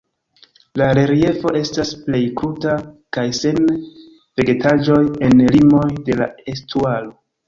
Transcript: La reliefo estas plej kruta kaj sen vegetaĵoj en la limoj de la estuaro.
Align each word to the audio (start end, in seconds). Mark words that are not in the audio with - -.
La 0.81 0.85
reliefo 0.97 1.51
estas 1.57 1.91
plej 2.05 2.21
kruta 2.39 2.73
kaj 3.17 3.25
sen 3.39 3.59
vegetaĵoj 4.41 4.97
en 5.29 5.37
la 5.43 5.51
limoj 5.57 5.85
de 6.09 6.17
la 6.23 6.29
estuaro. 6.55 7.13